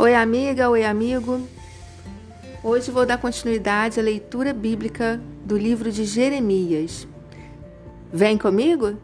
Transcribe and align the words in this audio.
Oi, 0.00 0.14
amiga, 0.14 0.70
oi, 0.70 0.84
amigo. 0.84 1.40
Hoje 2.62 2.88
vou 2.88 3.04
dar 3.04 3.18
continuidade 3.18 3.98
à 3.98 4.02
leitura 4.02 4.54
bíblica 4.54 5.20
do 5.44 5.58
livro 5.58 5.90
de 5.90 6.04
Jeremias. 6.04 7.04
Vem 8.12 8.38
comigo? 8.38 8.96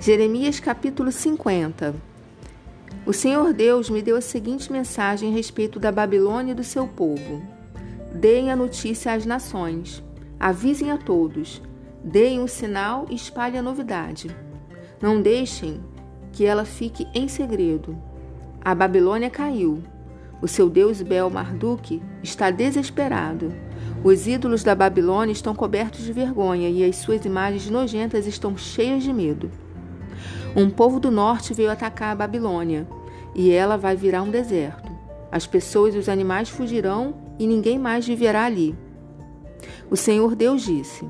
Jeremias 0.00 0.58
capítulo 0.58 1.12
50. 1.12 1.94
O 3.06 3.12
Senhor 3.12 3.52
Deus 3.52 3.88
me 3.88 4.02
deu 4.02 4.16
a 4.16 4.20
seguinte 4.20 4.72
mensagem 4.72 5.30
a 5.30 5.36
respeito 5.36 5.78
da 5.78 5.92
Babilônia 5.92 6.50
e 6.50 6.56
do 6.56 6.64
seu 6.64 6.88
povo. 6.88 7.40
Deem 8.12 8.50
a 8.50 8.56
notícia 8.56 9.12
às 9.12 9.24
nações, 9.24 10.02
avisem 10.40 10.90
a 10.90 10.98
todos, 10.98 11.62
deem 12.02 12.40
um 12.40 12.48
sinal 12.48 13.06
e 13.08 13.14
espalhem 13.14 13.60
a 13.60 13.62
novidade. 13.62 14.34
Não 15.00 15.22
deixem 15.22 15.80
que 16.32 16.44
ela 16.44 16.64
fique 16.64 17.06
em 17.14 17.28
segredo 17.28 17.96
a 18.64 18.74
Babilônia 18.74 19.28
caiu. 19.28 19.82
O 20.40 20.46
seu 20.46 20.70
deus 20.70 21.02
Bel 21.02 21.28
Marduk 21.28 22.00
está 22.22 22.50
desesperado. 22.50 23.52
Os 24.04 24.26
ídolos 24.26 24.62
da 24.62 24.74
Babilônia 24.74 25.32
estão 25.32 25.54
cobertos 25.54 26.04
de 26.04 26.12
vergonha 26.12 26.68
e 26.68 26.84
as 26.84 26.96
suas 26.96 27.24
imagens 27.24 27.68
nojentas 27.68 28.26
estão 28.26 28.56
cheias 28.56 29.02
de 29.02 29.12
medo. 29.12 29.50
Um 30.54 30.70
povo 30.70 31.00
do 31.00 31.10
norte 31.10 31.54
veio 31.54 31.70
atacar 31.70 32.12
a 32.12 32.16
Babilônia 32.16 32.86
e 33.34 33.50
ela 33.50 33.76
vai 33.76 33.96
virar 33.96 34.22
um 34.22 34.30
deserto. 34.30 34.92
As 35.30 35.46
pessoas 35.46 35.94
e 35.94 35.98
os 35.98 36.08
animais 36.08 36.48
fugirão 36.48 37.14
e 37.38 37.46
ninguém 37.46 37.78
mais 37.78 38.06
viverá 38.06 38.44
ali. 38.44 38.76
O 39.90 39.96
Senhor 39.96 40.36
Deus 40.36 40.62
disse: 40.62 41.08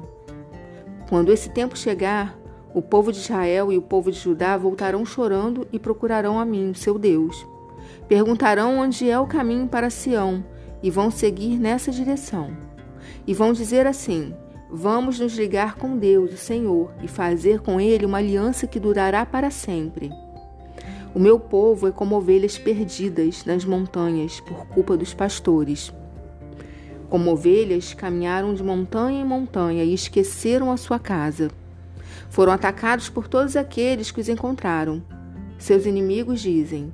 Quando 1.08 1.32
esse 1.32 1.50
tempo 1.50 1.76
chegar, 1.76 2.38
o 2.74 2.80
povo 2.80 3.12
de 3.12 3.18
Israel 3.18 3.70
e 3.70 3.76
o 3.76 3.82
povo 3.82 4.10
de 4.10 4.18
Judá 4.18 4.56
voltarão 4.56 5.04
chorando 5.04 5.66
e 5.72 5.78
procurarão 5.78 6.38
a 6.38 6.44
mim, 6.44 6.72
seu 6.74 6.98
Deus. 6.98 7.46
Perguntarão 8.08 8.78
onde 8.78 9.08
é 9.08 9.18
o 9.18 9.26
caminho 9.26 9.66
para 9.66 9.90
Sião 9.90 10.44
e 10.82 10.90
vão 10.90 11.10
seguir 11.10 11.58
nessa 11.58 11.90
direção. 11.90 12.56
E 13.26 13.32
vão 13.32 13.52
dizer 13.52 13.86
assim: 13.86 14.34
Vamos 14.70 15.20
nos 15.20 15.36
ligar 15.36 15.76
com 15.76 15.98
Deus, 15.98 16.32
o 16.32 16.36
Senhor, 16.36 16.90
e 17.02 17.06
fazer 17.06 17.60
com 17.60 17.78
Ele 17.80 18.06
uma 18.06 18.18
aliança 18.18 18.66
que 18.66 18.80
durará 18.80 19.24
para 19.26 19.50
sempre. 19.50 20.10
O 21.14 21.18
meu 21.18 21.38
povo 21.38 21.86
é 21.86 21.92
como 21.92 22.16
ovelhas 22.16 22.56
perdidas 22.56 23.44
nas 23.44 23.66
montanhas 23.66 24.40
por 24.40 24.66
culpa 24.68 24.96
dos 24.96 25.12
pastores. 25.12 25.92
Como 27.10 27.30
ovelhas, 27.30 27.92
caminharam 27.92 28.54
de 28.54 28.64
montanha 28.64 29.20
em 29.20 29.24
montanha 29.24 29.84
e 29.84 29.92
esqueceram 29.92 30.72
a 30.72 30.78
sua 30.78 30.98
casa. 30.98 31.50
Foram 32.30 32.50
atacados 32.50 33.10
por 33.10 33.28
todos 33.28 33.56
aqueles 33.56 34.10
que 34.10 34.22
os 34.22 34.28
encontraram. 34.30 35.02
Seus 35.58 35.84
inimigos 35.84 36.40
dizem: 36.40 36.90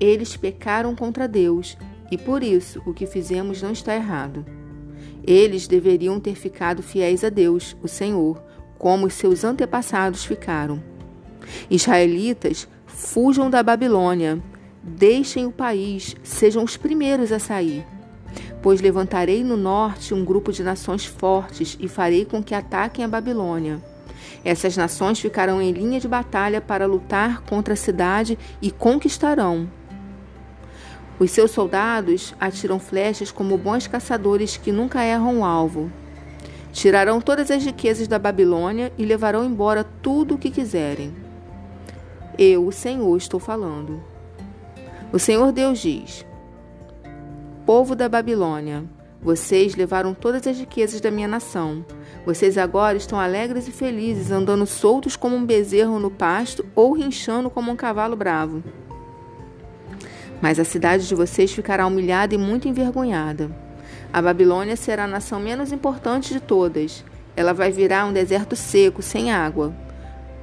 Eles 0.00 0.36
pecaram 0.36 0.96
contra 0.96 1.28
Deus 1.28 1.76
e 2.10 2.16
por 2.16 2.42
isso 2.42 2.82
o 2.86 2.94
que 2.94 3.06
fizemos 3.06 3.60
não 3.60 3.70
está 3.70 3.94
errado. 3.94 4.44
Eles 5.22 5.68
deveriam 5.68 6.18
ter 6.18 6.34
ficado 6.34 6.82
fiéis 6.82 7.22
a 7.22 7.28
Deus, 7.28 7.76
o 7.82 7.86
Senhor, 7.86 8.42
como 8.78 9.06
os 9.06 9.14
seus 9.14 9.44
antepassados 9.44 10.24
ficaram. 10.24 10.82
Israelitas, 11.70 12.66
fujam 12.86 13.50
da 13.50 13.62
Babilônia, 13.62 14.42
deixem 14.82 15.46
o 15.46 15.52
país, 15.52 16.16
sejam 16.22 16.64
os 16.64 16.76
primeiros 16.76 17.30
a 17.30 17.38
sair. 17.38 17.84
Pois 18.62 18.80
levantarei 18.80 19.44
no 19.44 19.56
norte 19.56 20.14
um 20.14 20.24
grupo 20.24 20.52
de 20.52 20.62
nações 20.62 21.04
fortes 21.04 21.76
e 21.78 21.88
farei 21.88 22.24
com 22.24 22.42
que 22.42 22.54
ataquem 22.54 23.04
a 23.04 23.08
Babilônia. 23.08 23.82
Essas 24.44 24.76
nações 24.76 25.20
ficarão 25.20 25.60
em 25.60 25.72
linha 25.72 26.00
de 26.00 26.08
batalha 26.08 26.60
para 26.60 26.86
lutar 26.86 27.42
contra 27.42 27.74
a 27.74 27.76
cidade 27.76 28.38
e 28.62 28.70
conquistarão. 28.70 29.68
Os 31.20 31.30
seus 31.30 31.52
soldados 31.52 32.34
atiram 32.40 32.80
flechas 32.80 33.30
como 33.30 33.56
bons 33.56 33.86
caçadores 33.86 34.56
que 34.56 34.72
nunca 34.72 35.04
erram 35.04 35.38
o 35.38 35.44
alvo. 35.44 35.92
Tirarão 36.72 37.20
todas 37.20 37.48
as 37.50 37.64
riquezas 37.64 38.08
da 38.08 38.18
Babilônia 38.18 38.92
e 38.98 39.04
levarão 39.04 39.44
embora 39.44 39.84
tudo 39.84 40.34
o 40.34 40.38
que 40.38 40.50
quiserem. 40.50 41.14
Eu, 42.36 42.66
o 42.66 42.72
Senhor, 42.72 43.16
estou 43.16 43.38
falando. 43.38 44.02
O 45.12 45.18
Senhor 45.18 45.52
Deus 45.52 45.78
diz: 45.78 46.26
Povo 47.64 47.94
da 47.94 48.08
Babilônia, 48.08 48.84
vocês 49.22 49.76
levaram 49.76 50.12
todas 50.14 50.44
as 50.46 50.58
riquezas 50.58 51.00
da 51.00 51.10
minha 51.10 51.28
nação 51.28 51.84
vocês 52.24 52.58
agora 52.58 52.98
estão 52.98 53.18
alegres 53.18 53.66
e 53.66 53.72
felizes, 53.72 54.30
andando 54.30 54.66
soltos 54.66 55.16
como 55.16 55.34
um 55.34 55.44
bezerro 55.44 55.98
no 55.98 56.10
pasto 56.10 56.66
ou 56.74 56.92
rinchando 56.92 57.48
como 57.48 57.72
um 57.72 57.76
cavalo 57.76 58.14
bravo. 58.14 58.62
Mas 60.40 60.58
a 60.58 60.64
cidade 60.64 61.06
de 61.06 61.14
vocês 61.14 61.52
ficará 61.52 61.86
humilhada 61.86 62.34
e 62.34 62.38
muito 62.38 62.68
envergonhada. 62.68 63.50
A 64.12 64.20
Babilônia 64.20 64.76
será 64.76 65.04
a 65.04 65.08
nação 65.08 65.38
menos 65.38 65.72
importante 65.72 66.32
de 66.32 66.40
todas. 66.40 67.04
Ela 67.36 67.52
vai 67.52 67.70
virar 67.70 68.06
um 68.06 68.12
deserto 68.12 68.56
seco, 68.56 69.02
sem 69.02 69.30
água. 69.30 69.72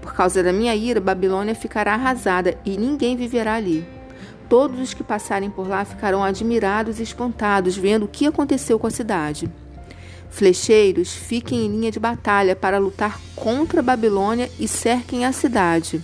Por 0.01 0.13
causa 0.13 0.41
da 0.41 0.53
minha 0.53 0.73
ira, 0.75 1.01
Babilônia 1.01 1.53
ficará 1.53 1.93
arrasada 1.93 2.57
e 2.63 2.77
ninguém 2.77 3.17
viverá 3.17 3.55
ali. 3.55 3.85
Todos 4.47 4.79
os 4.79 4.93
que 4.93 5.03
passarem 5.03 5.49
por 5.49 5.67
lá 5.67 5.83
ficarão 5.83 6.23
admirados 6.23 6.99
e 6.99 7.03
espantados, 7.03 7.75
vendo 7.75 8.05
o 8.05 8.07
que 8.07 8.25
aconteceu 8.25 8.79
com 8.79 8.87
a 8.87 8.91
cidade. 8.91 9.51
Flecheiros, 10.29 11.13
fiquem 11.13 11.65
em 11.65 11.69
linha 11.69 11.91
de 11.91 11.99
batalha 11.99 12.55
para 12.55 12.77
lutar 12.77 13.19
contra 13.35 13.81
a 13.81 13.83
Babilônia 13.83 14.49
e 14.57 14.67
cerquem 14.67 15.25
a 15.25 15.33
cidade. 15.33 16.01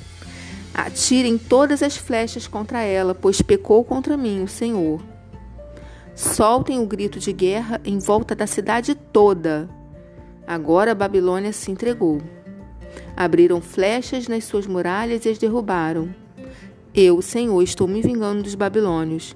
Atirem 0.73 1.37
todas 1.37 1.83
as 1.83 1.95
flechas 1.95 2.47
contra 2.47 2.81
ela, 2.81 3.13
pois 3.13 3.41
pecou 3.41 3.83
contra 3.83 4.17
mim, 4.17 4.41
o 4.41 4.47
Senhor. 4.47 5.01
Soltem 6.15 6.79
o 6.79 6.85
grito 6.85 7.19
de 7.19 7.31
guerra 7.31 7.79
em 7.85 7.99
volta 7.99 8.35
da 8.35 8.47
cidade 8.47 8.95
toda. 8.95 9.69
Agora 10.47 10.91
a 10.91 10.95
Babilônia 10.95 11.53
se 11.53 11.69
entregou. 11.69 12.21
Abriram 13.15 13.61
flechas 13.61 14.27
nas 14.27 14.45
suas 14.45 14.65
muralhas 14.65 15.25
e 15.25 15.29
as 15.29 15.37
derrubaram. 15.37 16.13
Eu, 16.93 17.21
Senhor, 17.21 17.61
estou 17.61 17.87
me 17.87 18.01
vingando 18.01 18.43
dos 18.43 18.55
babilônios. 18.55 19.35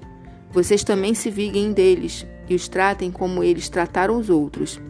Vocês 0.50 0.82
também 0.82 1.14
se 1.14 1.30
vinguem 1.30 1.72
deles, 1.72 2.26
e 2.48 2.54
os 2.54 2.68
tratem 2.68 3.10
como 3.10 3.44
eles 3.44 3.68
trataram 3.68 4.16
os 4.16 4.30
outros. 4.30 4.80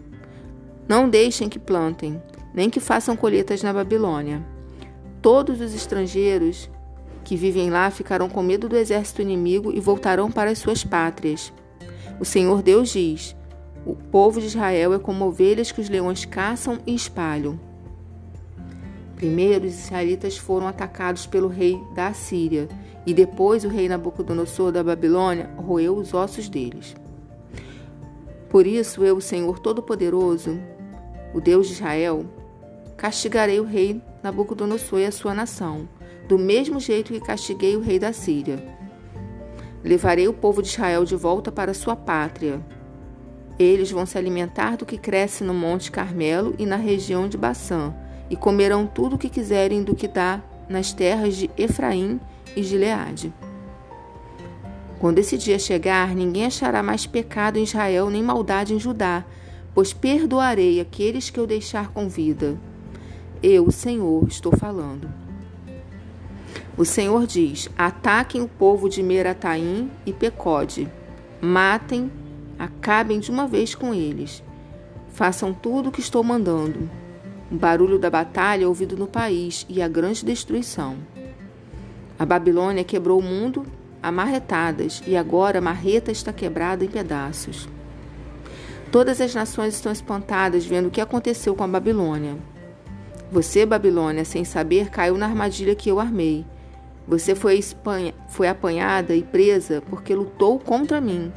Não 0.87 1.09
deixem 1.09 1.49
que 1.49 1.59
plantem, 1.59 2.23
nem 2.55 2.71
que 2.71 2.81
façam 2.81 3.17
colheitas 3.17 3.63
na 3.63 3.73
Babilônia. 3.73 4.43
Todos 5.31 5.61
os 5.61 5.75
estrangeiros 5.75 6.71
que 7.23 7.37
vivem 7.37 7.69
lá 7.69 7.91
ficarão 7.91 8.31
com 8.31 8.43
medo 8.43 8.67
do 8.67 8.79
exército 8.79 9.21
inimigo 9.21 9.71
e 9.71 9.79
voltarão 9.79 10.31
para 10.31 10.51
as 10.51 10.59
suas 10.59 10.83
pátrias. 10.83 11.53
O 12.19 12.25
Senhor 12.25 12.63
Deus 12.63 12.89
diz: 12.89 13.37
O 13.85 13.95
povo 13.95 14.41
de 14.41 14.47
Israel 14.47 14.95
é 14.95 14.99
como 14.99 15.27
ovelhas 15.27 15.71
que 15.71 15.83
os 15.83 15.91
leões 15.91 16.25
caçam 16.25 16.79
e 16.87 16.95
espalham. 16.95 17.61
Primeiro, 19.17 19.67
os 19.67 19.79
israelitas 19.79 20.39
foram 20.39 20.67
atacados 20.67 21.27
pelo 21.27 21.49
rei 21.49 21.79
da 21.95 22.07
Assíria, 22.07 22.67
e 23.05 23.13
depois 23.13 23.67
o 23.67 23.69
rei 23.69 23.87
Nabucodonosor 23.87 24.73
da 24.73 24.83
Babilônia 24.83 25.51
roeu 25.59 25.95
os 25.95 26.15
ossos 26.15 26.49
deles. 26.49 26.97
Por 28.49 28.67
isso 28.67 29.05
eu, 29.05 29.19
o 29.19 29.21
Senhor 29.21 29.59
Todo-Poderoso, 29.59 30.59
o 31.35 31.41
Deus 31.43 31.67
de 31.67 31.75
Israel, 31.75 32.25
castigarei 32.97 33.61
o 33.61 33.65
rei 33.65 34.01
Nabucodonosor 34.23 35.01
e 35.01 35.07
a 35.07 35.13
sua 35.13 35.35
nação, 35.35 35.89
do 36.27 36.39
mesmo 36.39 36.81
jeito 36.81 37.13
que 37.13 37.21
castiguei 37.21 37.77
o 37.77 37.81
rei 37.81 37.99
da 37.99 38.13
Síria. 38.13 38.63
Levarei 39.83 40.27
o 40.29 40.33
povo 40.33 40.61
de 40.61 40.69
Israel 40.69 41.05
de 41.05 41.17
volta 41.17 41.53
para 41.53 41.73
sua 41.73 41.95
pátria. 41.95 42.61
Eles 43.59 43.91
vão 43.91 44.05
se 44.05 44.19
alimentar 44.19 44.77
do 44.77 44.85
que 44.85 44.99
cresce 44.99 45.43
no 45.45 45.55
Monte 45.55 45.91
Carmelo 45.91 46.55
e 46.59 46.67
na 46.67 46.77
região 46.77 47.29
de 47.29 47.39
Baçã, 47.39 47.95
e 48.29 48.37
comerão 48.37 48.87
tudo 48.87 49.17
o 49.17 49.19
que 49.19 49.29
quiserem 49.29 49.83
do 49.83 49.95
que 49.95 50.07
dá 50.07 50.43
nas 50.69 50.93
terras 50.93 51.37
de 51.37 51.51
Efraim 51.57 52.21
e 52.55 52.61
de 52.61 52.77
Leade. 52.77 53.33
Quando 54.99 55.19
esse 55.19 55.39
dia 55.39 55.59
chegar, 55.59 56.15
ninguém 56.15 56.47
achará 56.47 56.83
mais 56.83 57.07
pecado 57.07 57.59
em 57.59 57.63
Israel 57.63 58.11
nem 58.11 58.23
maldade 58.23 58.75
em 58.75 58.81
Judá, 58.81 59.25
pois 59.73 59.93
perdoarei 59.93 60.81
aqueles 60.81 61.31
que 61.31 61.39
eu 61.39 61.47
deixar 61.47 61.89
com 61.93 62.09
vida. 62.09 62.59
Eu, 63.43 63.67
o 63.67 63.73
Senhor, 63.73 64.27
estou 64.27 64.57
falando. 64.57 65.09
O 66.77 66.85
Senhor 66.85 67.27
diz: 67.27 67.69
ataquem 67.79 68.41
o 68.41 68.49
povo 68.49 68.89
de 68.89 69.03
Merataim 69.03 69.91
e 70.05 70.13
Pecode, 70.13 70.91
matem, 71.41 72.11
acabem 72.59 73.21
de 73.21 73.31
uma 73.31 73.47
vez 73.47 73.75
com 73.75 73.95
eles. 73.95 74.43
Façam 75.11 75.53
tudo 75.53 75.89
o 75.89 75.93
que 75.93 76.01
estou 76.01 76.25
mandando. 76.25 76.91
O 77.51 77.55
barulho 77.55 77.99
da 77.99 78.11
batalha 78.11 78.65
é 78.65 78.69
ouvido 78.69 78.97
no 78.97 79.07
país 79.07 79.65
e 79.69 79.81
a 79.81 79.89
grande 79.89 80.25
destruição. 80.25 80.97
A 82.19 82.27
Babilônia 82.27 82.83
quebrou 82.83 83.21
o 83.21 83.23
mundo 83.23 83.65
amarretadas, 84.03 85.03
e 85.07 85.17
agora 85.17 85.59
a 85.59 85.63
marreta 85.63 86.11
está 86.11 86.33
quebrada 86.33 86.85
em 86.85 86.89
pedaços. 86.89 87.69
Todas 88.91 89.21
as 89.21 89.35
nações 89.35 89.75
estão 89.75 89.93
espantadas 89.93 90.65
vendo 90.65 90.87
o 90.87 90.91
que 90.91 91.01
aconteceu 91.01 91.55
com 91.55 91.65
a 91.65 91.69
Babilônia. 91.69 92.37
Você, 93.31 93.67
Babilônia, 93.67 94.25
sem 94.25 94.45
saber, 94.45 94.89
caiu 94.89 95.19
na 95.19 95.27
armadilha 95.27 95.75
que 95.75 95.91
eu 95.91 96.01
armei. 96.01 96.47
Você 97.07 97.35
foi, 97.35 97.63
foi 98.29 98.49
apanhada 98.49 99.15
e 99.15 99.23
presa 99.23 99.83
porque 99.89 100.15
lutou 100.15 100.59
contra 100.59 101.01
mim. 101.01 101.33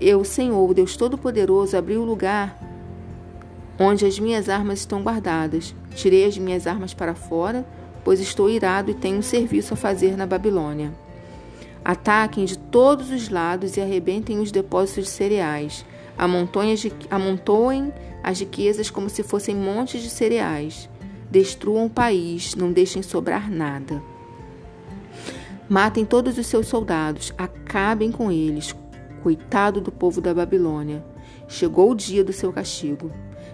Eu, 0.00 0.24
Senhor, 0.24 0.74
Deus 0.74 0.96
Todo-Poderoso, 0.96 1.76
abri 1.76 1.96
o 1.96 2.04
lugar 2.04 2.58
onde 3.78 4.06
as 4.06 4.18
minhas 4.18 4.48
armas 4.48 4.80
estão 4.80 5.02
guardadas. 5.02 5.74
Tirei 5.94 6.26
as 6.26 6.38
minhas 6.38 6.66
armas 6.66 6.94
para 6.94 7.14
fora, 7.14 7.66
pois 8.04 8.20
estou 8.20 8.48
irado 8.48 8.90
e 8.90 8.94
tenho 8.94 9.18
um 9.18 9.22
serviço 9.22 9.74
a 9.74 9.76
fazer 9.76 10.16
na 10.16 10.26
Babilônia. 10.26 10.92
Ataquem 11.84 12.44
de 12.44 12.56
todos 12.56 13.10
os 13.10 13.28
lados 13.28 13.76
e 13.76 13.80
arrebentem 13.80 14.38
os 14.38 14.50
depósitos 14.50 15.04
de 15.04 15.10
cereais. 15.10 15.84
Amontoem 16.16 17.92
as 18.22 18.40
riquezas 18.40 18.90
como 18.90 19.10
se 19.10 19.22
fossem 19.22 19.54
montes 19.54 20.02
de 20.02 20.10
cereais. 20.10 20.88
Destruam 21.30 21.86
o 21.86 21.90
país, 21.90 22.54
não 22.54 22.72
deixem 22.72 23.02
sobrar 23.02 23.50
nada. 23.50 24.02
Matem 25.68 26.04
todos 26.04 26.38
os 26.38 26.46
seus 26.46 26.66
soldados, 26.66 27.32
acabem 27.36 28.12
com 28.12 28.30
eles. 28.30 28.74
Coitado 29.22 29.80
do 29.80 29.90
povo 29.90 30.20
da 30.20 30.34
Babilônia. 30.34 31.04
Chegou 31.48 31.90
o 31.90 31.94
dia 31.94 32.22
do 32.22 32.32
seu 32.32 32.52
castigo. 32.52 33.10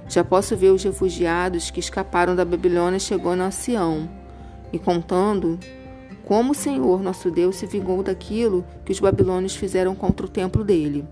Já 0.09 0.25
posso 0.25 0.57
ver 0.57 0.71
os 0.71 0.83
refugiados 0.83 1.71
que 1.71 1.81
escaparam 1.81 2.35
da 2.35 2.45
Babilônia 2.45 2.99
chegando 2.99 3.43
a 3.43 3.51
Sião 3.51 4.11
e 4.73 4.79
contando 4.79 5.59
como 6.25 6.53
o 6.53 6.55
Senhor 6.55 7.03
nosso 7.03 7.31
Deus 7.31 7.57
se 7.57 7.67
vingou 7.67 8.03
daquilo 8.03 8.65
que 8.85 8.93
os 8.93 9.01
babilônios 9.01 9.57
fizeram 9.57 9.95
contra 9.95 10.27
o 10.27 10.29
templo 10.29 10.65
dele. 10.65 11.07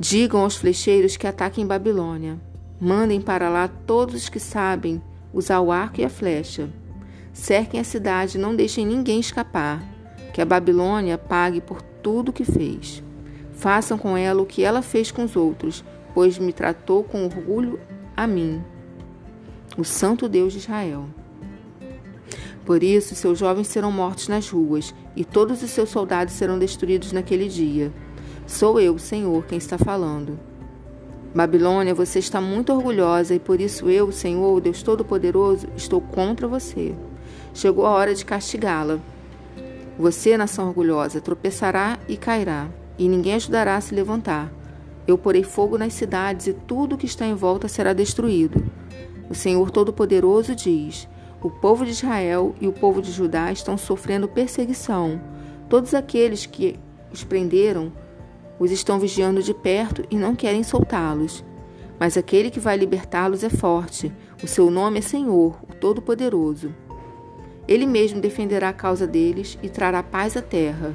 Digam 0.00 0.40
aos 0.40 0.56
flecheiros 0.56 1.18
que 1.18 1.26
ataquem 1.26 1.66
Babilônia. 1.66 2.40
Mandem 2.80 3.20
para 3.20 3.50
lá 3.50 3.68
todos 3.68 4.14
os 4.14 4.28
que 4.30 4.40
sabem 4.40 5.02
usar 5.30 5.60
o 5.60 5.70
arco 5.70 6.00
e 6.00 6.04
a 6.06 6.08
flecha. 6.08 6.70
Cerquem 7.34 7.78
a 7.78 7.84
cidade 7.84 8.38
e 8.38 8.40
não 8.40 8.56
deixem 8.56 8.86
ninguém 8.86 9.20
escapar. 9.20 9.84
Que 10.32 10.40
a 10.40 10.46
Babilônia 10.46 11.18
pague 11.18 11.60
por 11.60 11.82
tudo 11.82 12.30
o 12.30 12.32
que 12.32 12.44
fez. 12.44 13.02
Façam 13.52 13.98
com 13.98 14.16
ela 14.16 14.40
o 14.40 14.46
que 14.46 14.64
ela 14.64 14.80
fez 14.80 15.10
com 15.10 15.22
os 15.22 15.36
outros, 15.36 15.84
pois 16.14 16.38
me 16.38 16.54
tratou 16.54 17.04
com 17.04 17.26
orgulho 17.26 17.78
a 18.16 18.26
mim, 18.26 18.64
o 19.76 19.84
Santo 19.84 20.30
Deus 20.30 20.54
de 20.54 20.60
Israel. 20.60 21.04
Por 22.64 22.82
isso, 22.82 23.14
seus 23.14 23.38
jovens 23.38 23.66
serão 23.66 23.92
mortos 23.92 24.28
nas 24.28 24.48
ruas, 24.48 24.94
e 25.14 25.26
todos 25.26 25.62
os 25.62 25.70
seus 25.70 25.90
soldados 25.90 26.32
serão 26.32 26.58
destruídos 26.58 27.12
naquele 27.12 27.48
dia. 27.48 27.92
Sou 28.50 28.80
eu, 28.80 28.98
Senhor, 28.98 29.46
quem 29.46 29.58
está 29.58 29.78
falando. 29.78 30.36
Babilônia, 31.32 31.94
você 31.94 32.18
está 32.18 32.40
muito 32.40 32.72
orgulhosa, 32.72 33.32
e 33.32 33.38
por 33.38 33.60
isso 33.60 33.88
eu, 33.88 34.10
Senhor, 34.10 34.60
Deus 34.60 34.82
Todo-Poderoso, 34.82 35.68
estou 35.76 36.00
contra 36.00 36.48
você. 36.48 36.92
Chegou 37.54 37.86
a 37.86 37.90
hora 37.90 38.12
de 38.12 38.24
castigá-la. 38.24 38.98
Você, 39.96 40.36
nação 40.36 40.66
orgulhosa, 40.66 41.20
tropeçará 41.20 41.96
e 42.08 42.16
cairá, 42.16 42.68
e 42.98 43.08
ninguém 43.08 43.34
ajudará 43.34 43.76
a 43.76 43.80
se 43.80 43.94
levantar. 43.94 44.52
Eu 45.06 45.16
porei 45.16 45.44
fogo 45.44 45.78
nas 45.78 45.94
cidades 45.94 46.48
e 46.48 46.52
tudo 46.52 46.98
que 46.98 47.06
está 47.06 47.24
em 47.24 47.36
volta 47.36 47.68
será 47.68 47.92
destruído. 47.92 48.64
O 49.30 49.34
Senhor 49.34 49.70
Todo-Poderoso 49.70 50.56
diz: 50.56 51.08
O 51.40 51.50
povo 51.50 51.84
de 51.84 51.92
Israel 51.92 52.52
e 52.60 52.66
o 52.66 52.72
povo 52.72 53.00
de 53.00 53.12
Judá 53.12 53.52
estão 53.52 53.78
sofrendo 53.78 54.26
perseguição. 54.26 55.20
Todos 55.68 55.94
aqueles 55.94 56.46
que 56.46 56.76
os 57.12 57.22
prenderam 57.22 57.92
os 58.60 58.70
estão 58.70 58.98
vigiando 58.98 59.42
de 59.42 59.54
perto 59.54 60.04
e 60.10 60.16
não 60.16 60.36
querem 60.36 60.62
soltá-los. 60.62 61.42
Mas 61.98 62.18
aquele 62.18 62.50
que 62.50 62.60
vai 62.60 62.76
libertá-los 62.76 63.42
é 63.42 63.48
forte. 63.48 64.12
O 64.42 64.46
seu 64.46 64.70
nome 64.70 64.98
é 64.98 65.02
Senhor, 65.02 65.58
o 65.66 65.74
Todo-Poderoso. 65.74 66.74
Ele 67.66 67.86
mesmo 67.86 68.20
defenderá 68.20 68.68
a 68.68 68.74
causa 68.74 69.06
deles 69.06 69.58
e 69.62 69.68
trará 69.70 70.02
paz 70.02 70.36
à 70.36 70.42
terra. 70.42 70.94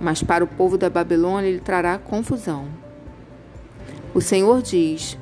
Mas 0.00 0.22
para 0.22 0.44
o 0.44 0.46
povo 0.46 0.78
da 0.78 0.88
Babilônia 0.88 1.48
ele 1.48 1.60
trará 1.60 1.98
confusão. 1.98 2.68
O 4.14 4.20
Senhor 4.20 4.62
diz: 4.62 5.18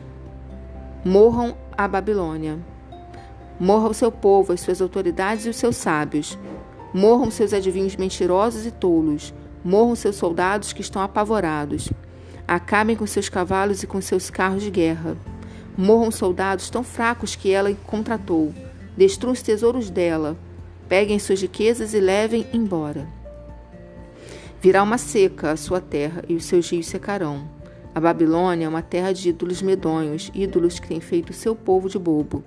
Morram 1.03 1.57
a 1.77 1.89
Babilônia. 1.89 2.59
Morra 3.59 3.89
o 3.89 3.95
seu 3.95 4.13
povo, 4.13 4.53
as 4.53 4.61
suas 4.61 4.83
autoridades 4.83 5.47
e 5.47 5.49
os 5.49 5.57
seus 5.57 5.77
sábios. 5.77 6.39
Morram 6.93 7.31
seus 7.31 7.55
adivinhos 7.55 7.97
mentirosos 7.97 8.67
e 8.67 8.71
tolos. 8.71 9.33
Morram 9.65 9.95
seus 9.95 10.17
soldados 10.17 10.73
que 10.73 10.81
estão 10.81 11.03
apavorados. 11.03 11.91
Acabem 12.47 12.97
com 12.97 13.07
seus 13.07 13.29
cavalos 13.29 13.83
e 13.83 13.87
com 13.87 14.01
seus 14.01 14.31
carros 14.31 14.63
de 14.63 14.71
guerra. 14.71 15.17
Morram 15.77 16.11
soldados 16.11 16.71
tão 16.71 16.83
fracos 16.83 17.37
que 17.37 17.51
ela 17.51 17.73
contratou. 17.87 18.55
Destruam 18.97 19.33
os 19.33 19.43
tesouros 19.43 19.91
dela. 19.91 20.37
Peguem 20.89 21.19
suas 21.19 21.41
riquezas 21.41 21.95
e 21.95 22.01
levem 22.01 22.47
embora. 22.53 23.07
Virá 24.61 24.83
uma 24.83 24.99
seca 24.99 25.53
a 25.53 25.57
sua 25.57 25.81
terra 25.81 26.23
e 26.29 26.35
os 26.35 26.45
seus 26.45 26.69
rios 26.71 26.87
secarão. 26.87 27.49
A 27.95 28.01
Babilônia 28.01 28.67
é 28.67 28.69
uma 28.69 28.83
terra 28.83 29.13
de 29.13 29.31
ídolos 29.31 29.63
medonhos, 29.63 30.31
ídolos 30.35 30.79
que 30.79 30.89
têm 30.89 31.01
feito 31.01 31.33
seu 31.33 31.57
povo 31.57 31.89
de 31.89 31.99
bobo. 31.99 32.45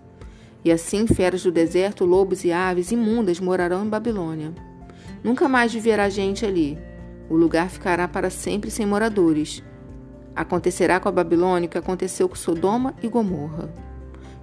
E 0.63 0.71
assim 0.71 1.05
feras 1.07 1.43
do 1.43 1.51
deserto, 1.51 2.05
lobos 2.05 2.45
e 2.45 2.51
aves 2.51 2.91
imundas 2.91 3.39
morarão 3.39 3.85
em 3.85 3.89
Babilônia. 3.89 4.53
Nunca 5.23 5.47
mais 5.49 5.73
viverá 5.73 6.07
gente 6.07 6.45
ali. 6.45 6.77
O 7.29 7.35
lugar 7.35 7.69
ficará 7.69 8.07
para 8.07 8.29
sempre 8.29 8.69
sem 8.69 8.85
moradores. 8.85 9.63
Acontecerá 10.35 10.99
com 10.99 11.09
a 11.09 11.11
Babilônia 11.11 11.67
o 11.67 11.69
que 11.69 11.77
aconteceu 11.77 12.27
com 12.27 12.35
Sodoma 12.35 12.93
e 13.01 13.07
Gomorra, 13.07 13.73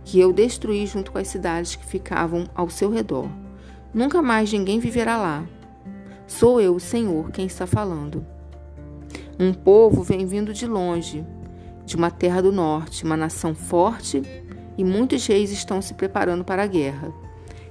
que 0.04 0.20
eu 0.20 0.32
destruí 0.32 0.86
junto 0.86 1.12
com 1.12 1.18
as 1.18 1.28
cidades 1.28 1.76
que 1.76 1.84
ficavam 1.84 2.48
ao 2.54 2.70
seu 2.70 2.90
redor. 2.90 3.28
Nunca 3.92 4.22
mais 4.22 4.52
ninguém 4.52 4.78
viverá 4.78 5.16
lá. 5.16 5.44
Sou 6.26 6.60
eu, 6.60 6.76
o 6.76 6.80
Senhor, 6.80 7.30
quem 7.32 7.46
está 7.46 7.66
falando. 7.66 8.24
Um 9.38 9.52
povo 9.52 10.02
vem 10.02 10.26
vindo 10.26 10.52
de 10.52 10.66
longe, 10.66 11.26
de 11.84 11.96
uma 11.96 12.10
terra 12.10 12.40
do 12.40 12.52
norte, 12.52 13.04
uma 13.04 13.16
nação 13.16 13.54
forte, 13.54 14.22
e 14.78 14.84
muitos 14.84 15.26
reis 15.26 15.50
estão 15.50 15.82
se 15.82 15.94
preparando 15.94 16.44
para 16.44 16.62
a 16.62 16.66
guerra. 16.66 17.12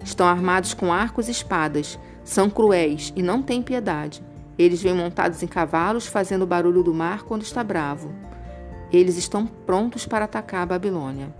Estão 0.03 0.27
armados 0.27 0.73
com 0.73 0.91
arcos 0.91 1.27
e 1.27 1.31
espadas, 1.31 1.97
são 2.23 2.49
cruéis 2.49 3.13
e 3.15 3.23
não 3.23 3.41
têm 3.41 3.61
piedade. 3.61 4.21
Eles 4.59 4.81
vêm 4.81 4.93
montados 4.93 5.41
em 5.41 5.47
cavalos, 5.47 6.05
fazendo 6.05 6.41
o 6.41 6.47
barulho 6.47 6.83
do 6.83 6.93
mar 6.93 7.23
quando 7.23 7.43
está 7.43 7.63
bravo. 7.63 8.13
Eles 8.91 9.15
estão 9.15 9.47
prontos 9.47 10.05
para 10.05 10.25
atacar 10.25 10.63
a 10.63 10.65
Babilônia. 10.65 11.33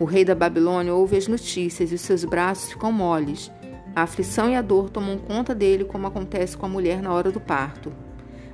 O 0.00 0.04
rei 0.04 0.24
da 0.24 0.34
Babilônia 0.34 0.92
ouve 0.92 1.16
as 1.16 1.28
notícias 1.28 1.92
e 1.92 1.94
os 1.94 2.00
seus 2.00 2.24
braços 2.24 2.72
ficam 2.72 2.90
moles. 2.90 3.52
A 3.94 4.02
aflição 4.02 4.50
e 4.50 4.56
a 4.56 4.62
dor 4.62 4.90
tomam 4.90 5.16
conta 5.16 5.54
dele, 5.54 5.84
como 5.84 6.08
acontece 6.08 6.56
com 6.56 6.66
a 6.66 6.68
mulher 6.68 7.00
na 7.00 7.12
hora 7.12 7.30
do 7.30 7.38
parto. 7.38 7.92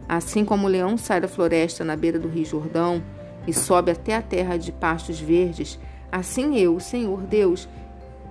Assim 0.07 0.45
como 0.45 0.67
o 0.67 0.71
leão 0.71 0.99
sai 0.99 1.19
da 1.19 1.29
floresta 1.29 1.83
na 1.83 1.97
beira 1.97 2.19
do 2.19 2.29
rio 2.29 2.45
Jordão 2.45 3.03
e 3.47 3.55
sobe 3.55 3.93
até 3.93 4.15
a 4.15 4.21
terra 4.21 4.59
de 4.59 4.73
pastos 4.73 5.19
verdes, 5.19 5.79
assim 6.13 6.59
eu, 6.59 6.79
Senhor 6.81 7.23
Deus, 7.23 7.67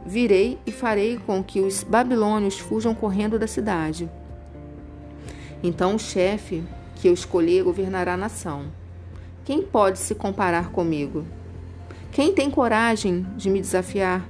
virei 0.06 0.60
e 0.68 0.72
farei 0.72 1.18
com 1.18 1.44
que 1.44 1.60
os 1.60 1.84
babilônios 1.84 2.60
fujam 2.60 2.94
correndo 2.94 3.40
da 3.40 3.48
cidade. 3.48 4.08
Então 5.62 5.96
o 5.96 6.00
chefe 6.00 6.64
que 6.96 7.08
eu 7.08 7.14
escolhi 7.14 7.62
governará 7.62 8.14
a 8.14 8.18
nação. 8.18 8.66
Quem 9.46 9.62
pode 9.62 10.00
se 10.00 10.14
comparar 10.16 10.72
comigo? 10.72 11.26
Quem 12.12 12.34
tem 12.34 12.50
coragem 12.50 13.26
de 13.36 13.50
me 13.50 13.60
desafiar? 13.62 14.28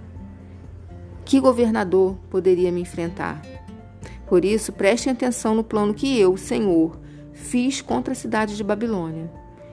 Que 1.25 1.39
governador 1.39 2.17
poderia 2.29 2.71
me 2.71 2.81
enfrentar? 2.81 3.41
Por 4.27 4.45
isso, 4.45 4.71
prestem 4.71 5.13
atenção 5.13 5.55
no 5.55 5.63
plano 5.63 5.93
que 5.93 6.19
eu, 6.19 6.37
Senhor, 6.37 6.97
fiz 7.33 7.81
contra 7.81 8.13
a 8.13 8.15
cidade 8.15 8.55
de 8.55 8.63
Babilônia. 8.63 9.31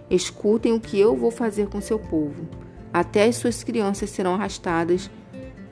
Escutem 0.09 0.73
o 0.73 0.81
que 0.81 0.99
eu 0.99 1.17
vou 1.17 1.31
fazer 1.31 1.69
com 1.69 1.81
seu 1.81 1.99
povo. 1.99 2.47
Até 2.93 3.25
as 3.25 3.37
suas 3.37 3.63
crianças 3.63 4.11
serão 4.11 4.35
arrastadas, 4.35 5.11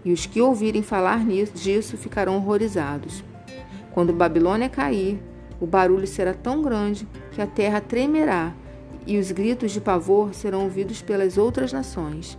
e 0.05 0.13
os 0.13 0.27
que 0.27 0.41
ouvirem 0.41 0.83
falar 0.83 1.25
disso 1.55 1.97
ficarão 1.97 2.37
horrorizados. 2.37 3.25
Quando 3.93 4.13
Babilônia 4.13 4.69
cair, 4.69 5.23
o 5.61 5.67
barulho 5.67 6.07
será 6.07 6.35
tão 6.35 6.63
grande 6.63 7.07
que 7.33 7.41
a 7.41 7.47
terra 7.47 7.81
tremerá, 7.81 8.53
e 9.07 9.19
os 9.19 9.31
gritos 9.31 9.73
de 9.73 9.81
pavor 9.81 10.35
serão 10.35 10.63
ouvidos 10.65 11.03
pelas 11.03 11.37
outras 11.37 11.73
nações. 11.73 12.39